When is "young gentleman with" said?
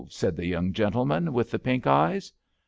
0.47-1.51